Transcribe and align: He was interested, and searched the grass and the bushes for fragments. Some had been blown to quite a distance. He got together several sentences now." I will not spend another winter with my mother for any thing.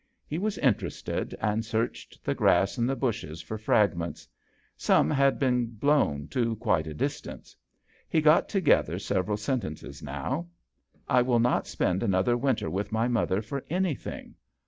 He 0.25 0.39
was 0.39 0.57
interested, 0.57 1.35
and 1.39 1.63
searched 1.63 2.23
the 2.25 2.33
grass 2.33 2.79
and 2.79 2.89
the 2.89 2.95
bushes 2.95 3.39
for 3.39 3.59
fragments. 3.59 4.27
Some 4.75 5.11
had 5.11 5.37
been 5.37 5.67
blown 5.75 6.27
to 6.29 6.55
quite 6.55 6.87
a 6.87 6.93
distance. 6.95 7.55
He 8.09 8.19
got 8.19 8.49
together 8.49 8.97
several 8.97 9.37
sentences 9.37 10.01
now." 10.01 10.47
I 11.07 11.21
will 11.21 11.37
not 11.39 11.67
spend 11.67 12.01
another 12.01 12.35
winter 12.35 12.67
with 12.67 12.91
my 12.91 13.07
mother 13.07 13.43
for 13.43 13.63
any 13.69 13.93
thing. 13.93 14.33